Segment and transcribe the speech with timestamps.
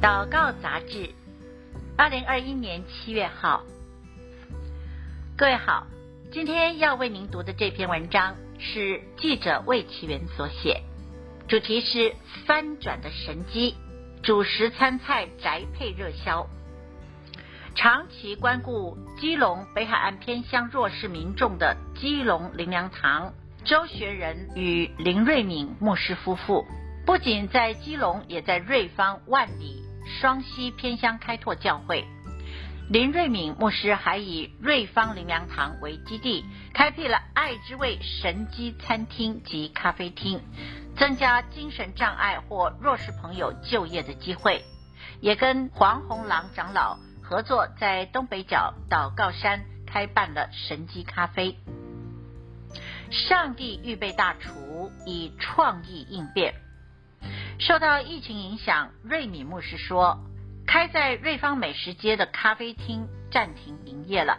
[0.00, 1.10] 祷告杂志，
[1.96, 3.64] 二零二一年七月号。
[5.36, 5.88] 各位好，
[6.30, 10.82] 今天要为您读的这篇文章是记者魏其元所写，
[11.48, 12.14] 主题是
[12.46, 13.74] 翻转的神机，
[14.22, 16.46] 主食餐菜宅配热销。
[17.74, 23.32] 长期关顾基隆北海岸偏乡弱势民众的基隆灵粮堂
[23.64, 26.64] 周学仁与林瑞敏牧师夫妇，
[27.04, 29.82] 不仅在基隆，也在瑞芳、万里、
[30.20, 32.04] 双溪偏乡开拓教会。
[32.90, 40.40] 林瑞敏牧师还以瑞芳灵粮堂为基地，开辟了爱之味神机餐厅及咖啡厅，
[40.96, 44.64] 增加精神障碍或弱势朋友就业的机会，
[45.20, 46.96] 也跟黄洪郎长老。
[47.22, 51.58] 合作在东北角祷告山开办了神机咖啡。
[53.10, 56.54] 上帝预备大厨以创意应变。
[57.58, 60.20] 受到疫情影响，瑞米牧师说，
[60.64, 64.38] 开在瑞芳美食街的咖啡厅暂停营业了。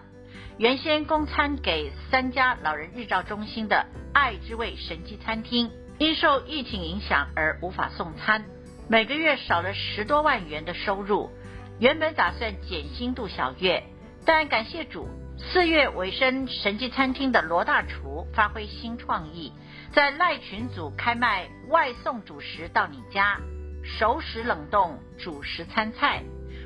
[0.58, 8.46] 原先供餐给三家老人日照中心的爱之味神迹餐厅，因受疫情影响而无法送餐，
[8.88, 11.30] 每个月少了十多万元的收入。
[11.78, 13.84] 原本打算减薪度小月，
[14.26, 15.10] 但感谢主，
[15.42, 19.52] 四月尾声神迹餐厅的罗大厨发挥新创意，
[19.94, 23.40] 在赖群组开卖外送主食到你家，
[23.84, 26.22] 熟食冷冻主食餐菜。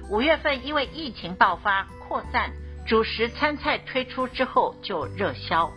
[0.09, 2.51] 五月份因为疫情爆发扩散，
[2.85, 5.71] 主食餐菜推出之后就热销。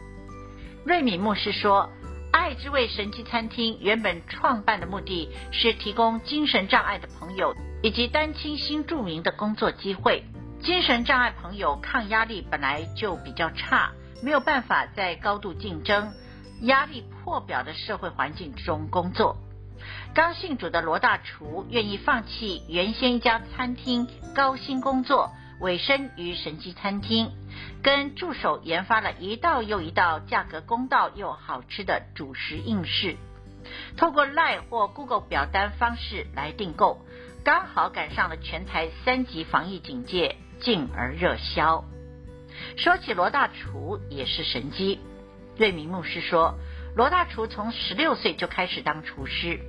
[0.84, 1.88] 瑞米牧师说，
[2.32, 7.54] 爱之味神奇餐厅原本创办的目的是提供精神障碍的朋友。
[7.82, 10.24] 以及单亲新住民的工作机会，
[10.62, 16.12] 精神障碍朋友抗压力本来就比较差，没有办法在高度竞争、
[16.62, 19.36] 压力破表的社会环境中工作。
[20.14, 27.30] 刚信主的罗大厨愿意放弃原先一家餐厅高薪工作，委身于神迹餐厅，
[27.82, 33.16] 跟助手研发了一道又一道价格公道又好吃的主食应试，
[33.96, 37.04] 透过 LINE 或 Google 表单方式来订购。
[37.44, 41.84] 刚好赶上了全台三级防疫警戒，进而热销。
[42.76, 45.00] 说起罗大厨也是神机。
[45.56, 46.58] 瑞明牧师说，
[46.94, 49.60] 罗大厨从十六岁就开始当厨师，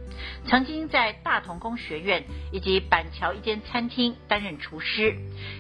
[0.46, 5.16] 曾经在大同工学院以及板桥一间餐厅担任厨师，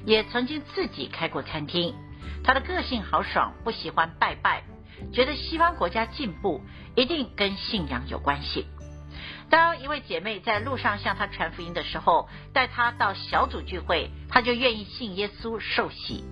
[0.05, 1.95] 也曾经自己开过餐厅。
[2.43, 4.63] 他的个性豪爽，不喜欢拜拜，
[5.13, 6.61] 觉得西方国家进步
[6.95, 8.65] 一定跟信仰有关系。
[9.49, 16.25] 当一位姐妹在路上向他传福音的时候，带他到小组聚会，他就愿意信耶稣受洗。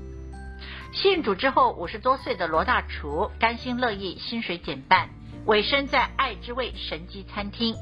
[0.92, 5.10] 信主之后，五十多岁的罗大厨甘心乐意，薪水减半，
[5.46, 7.76] 委身在爱之味神迹餐厅。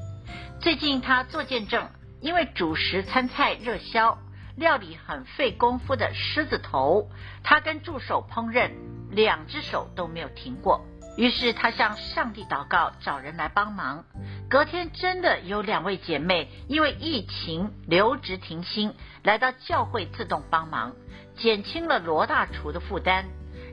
[0.60, 1.90] 最近他做见证，
[2.22, 4.18] 因为主食餐菜热销，
[4.56, 7.10] 料理很费功夫的狮子头，
[7.44, 8.72] 他跟助手烹饪，
[9.12, 10.86] 两只手都没有停过。
[11.16, 14.06] 于是他向上帝祷告，找人来帮忙。
[14.54, 18.94] 隔天真的有两位姐妹因为疫情留职停薪，
[19.24, 20.94] 来到教会自动帮忙，
[21.36, 23.26] 减轻了罗大厨的负担，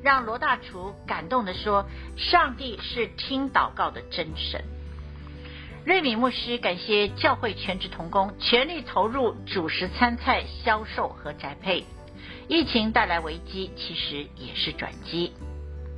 [0.03, 1.85] 让罗大厨感动地说
[2.17, 4.65] ：“上帝是听祷告的真神。”
[5.85, 11.85] 瑞敏牧师感谢教会全职同工全力投入主食餐菜销售和宅配。
[12.49, 15.35] 疫情带来危机，其实也是转机。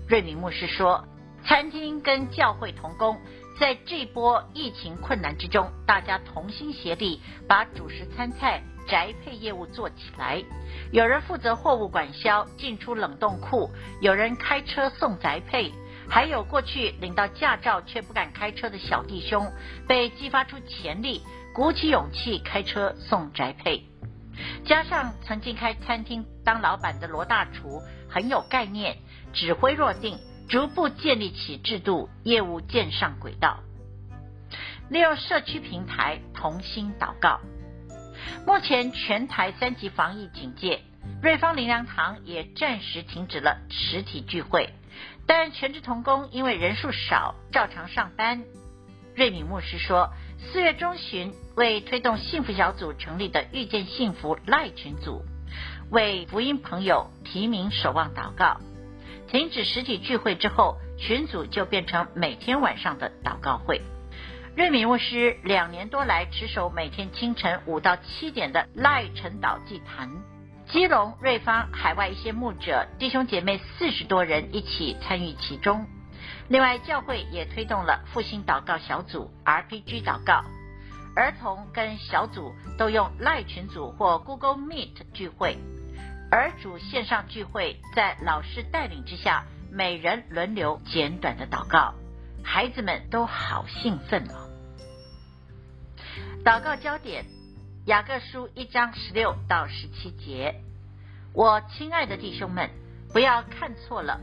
[0.08, 1.04] 瑞敏牧师说。
[1.44, 3.18] 餐厅跟教会同工，
[3.62, 10.42] 在这波疫情困难之中，大家同心协力，把主食餐菜宅配业务做起来。
[10.90, 13.70] 有人负责货物管销、进出冷冻库，
[14.00, 15.72] 有人开车送宅配，
[16.08, 19.48] 还有过去领到驾照却不敢开车的小弟兄，
[19.86, 21.22] 被激发出潜力，
[21.54, 23.84] 鼓起勇气开车送宅配。
[24.64, 27.80] 加上曾经开餐厅当老板的罗大厨，
[28.10, 28.96] 很有概念，
[29.32, 30.18] 指挥若定。
[30.48, 33.60] 逐步建立起制度，业务建上轨道。
[34.90, 37.40] 利用社区平台同心祷告。
[38.46, 40.82] 目前全台三级防疫警戒，
[41.22, 44.70] 瑞芳灵粮堂也暂时停止了实体聚会，
[45.26, 48.44] 但全职同工因为人数少，照常上班。
[49.14, 55.22] 瑞敏牧师说，四月中旬为推动幸福小组成立的遇见幸福赖群组，
[55.90, 58.60] 为福音朋友提名守望祷告。
[59.28, 63.80] 停止实体聚会之后，群组就变成每天晚上的祷告会。
[64.54, 70.10] 瑞米牧师两年多来持守每天清晨五到七点的赖晨祷祭坛，
[70.68, 75.86] 基隆、瑞芳、海外一些牧者弟兄姐妹四十多人一起参与其中。
[76.48, 80.44] 另外，教会也推动了复兴祷告小组 RPG 祷告
[81.16, 85.56] 儿童跟小组都用赖群组或 Google Meet 聚会，
[86.32, 91.92] 儿主线上聚会，在老师带领之下，每人轮流简短的祷告，
[92.42, 94.48] 孩子们都好兴奋哦。
[96.42, 97.26] 祷告焦点：
[97.84, 100.54] 雅各书一章十六到十七节。
[101.34, 102.70] 我亲爱的弟兄们，
[103.12, 104.18] 不要看错了，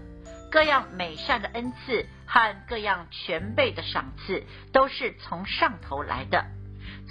[0.50, 6.44] 各样美善的恩赐和各样全备的赏赐，都是从上头来的。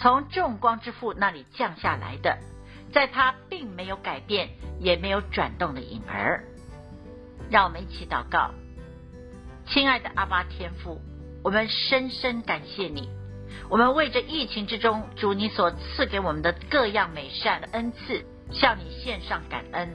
[0.00, 2.36] 从众光之父那里降下来的，
[2.92, 4.50] 在他并没有改变，
[4.80, 6.44] 也没有转动的影儿。
[7.50, 8.52] 让我们一起祷告，
[9.66, 11.00] 亲爱的阿巴天父，
[11.42, 13.08] 我们深深感谢你。
[13.70, 19.90] 我们为这疫情之中，主你所赐给我们的各样美善的恩赐，向你献上感恩。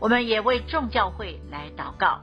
[0.00, 2.20] 我们也为众教会来祷告，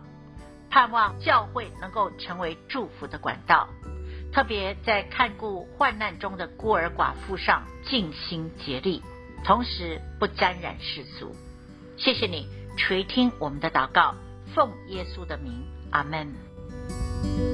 [0.69, 3.67] 盼望教会能够成为祝福的管道。
[4.33, 9.01] 特别在看顾患难中的孤儿寡妇上尽心竭力，
[9.43, 11.35] 同时不沾染世俗。
[11.97, 12.47] 谢谢你
[12.77, 14.15] 垂听我们的祷告，
[14.55, 17.50] 奉耶稣的名，阿门。